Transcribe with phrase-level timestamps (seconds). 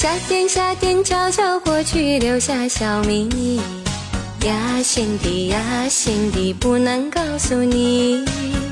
[0.00, 3.60] 夏天，夏天悄悄过去，留下小秘密。
[4.46, 8.24] 呀，心底呀，心底不能告诉你。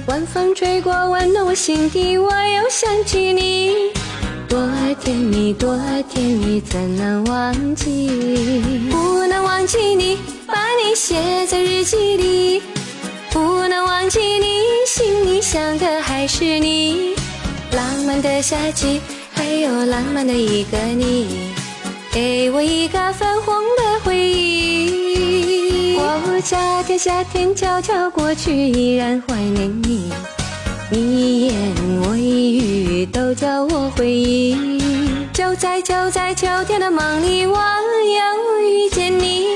[0.07, 3.75] 晚风吹过，温暖我心底，我又想起你。
[4.49, 4.59] 多
[5.05, 8.09] 甜蜜，多甜蜜，怎能忘记？
[8.91, 12.63] 不能忘记你，把你写在日记里。
[13.31, 17.15] 不能忘记你，心里想的还是你。
[17.73, 19.03] 浪漫的夏季，
[19.49, 21.55] 还有浪漫的一个你，
[22.13, 25.97] 给我一个粉红的回忆。
[25.97, 30.13] 哦，夏天，夏天悄悄过去，依然怀念你。
[30.91, 34.79] 你一言我一语，都叫我回忆。
[35.33, 39.47] 就在就在秋天的梦里，我又遇见你，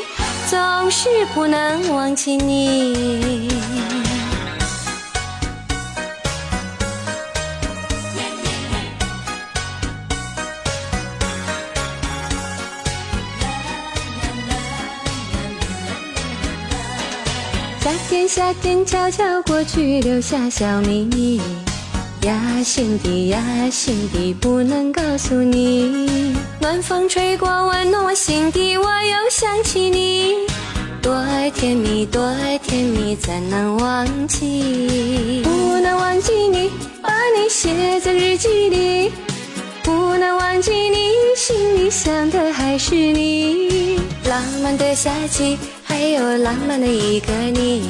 [0.49, 3.52] 总是不能忘记你。
[17.83, 21.41] 夏天，夏天悄悄过去，留下小秘密。
[22.21, 26.37] 呀，心底呀，心底不能告诉你。
[26.61, 30.47] 暖风吹过，温暖我心底，我又想起你。
[31.03, 31.13] 多
[31.57, 35.43] 甜蜜，多甜蜜，怎能忘记？
[35.43, 36.71] 不能忘记你，
[37.03, 39.11] 把你写在日记里。
[39.83, 43.99] 不能忘记你，心里想的还是你。
[44.27, 45.59] 浪漫的夏季。
[45.93, 47.83] 还有浪漫的一个你，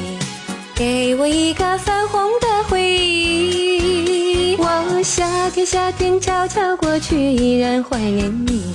[0.75, 4.57] 给我一个粉红的回忆。
[4.57, 8.73] 我夏天夏天悄悄过去，依然怀念你。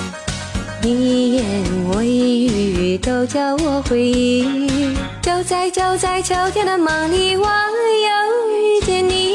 [0.80, 1.44] 你一言
[1.92, 4.96] 我一语，都叫我回忆。
[5.20, 9.34] 就在就在秋天的梦里，我又遇见你，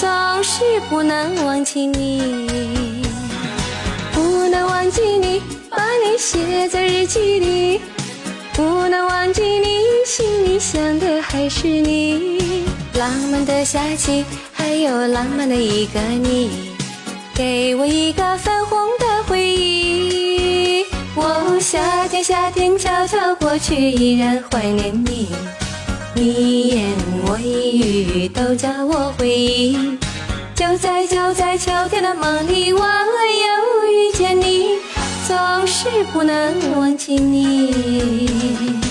[0.00, 0.08] 总
[0.42, 2.48] 是不能忘记你，
[4.14, 7.82] 不能忘记你，把你写在日记里。
[8.56, 9.66] 不能忘记你，
[10.06, 12.64] 心里想的还是你。
[12.94, 16.74] 浪漫的夏季，还有浪漫的一个你，
[17.34, 20.86] 给我一个粉红的回忆。
[21.16, 25.28] 哦，夏天，夏天悄悄过去，依然怀念你。
[26.14, 26.86] 你一言
[27.26, 29.98] 我一语，都叫我回忆。
[30.54, 32.80] 就在就在秋天的梦里，我。
[35.78, 38.85] 是不能忘记你。